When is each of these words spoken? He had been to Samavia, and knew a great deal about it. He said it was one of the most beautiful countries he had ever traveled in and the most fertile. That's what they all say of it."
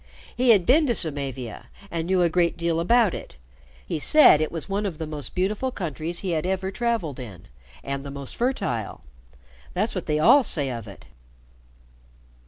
He 0.35 0.49
had 0.49 0.65
been 0.65 0.87
to 0.87 0.95
Samavia, 0.95 1.67
and 1.91 2.07
knew 2.07 2.23
a 2.23 2.27
great 2.27 2.57
deal 2.57 2.79
about 2.79 3.13
it. 3.13 3.37
He 3.85 3.99
said 3.99 4.41
it 4.41 4.51
was 4.51 4.67
one 4.67 4.87
of 4.87 4.97
the 4.97 5.05
most 5.05 5.35
beautiful 5.35 5.69
countries 5.69 6.21
he 6.21 6.31
had 6.31 6.43
ever 6.43 6.71
traveled 6.71 7.19
in 7.19 7.45
and 7.83 8.03
the 8.03 8.09
most 8.09 8.35
fertile. 8.35 9.03
That's 9.75 9.93
what 9.93 10.07
they 10.07 10.17
all 10.17 10.41
say 10.41 10.71
of 10.71 10.87
it." 10.87 11.05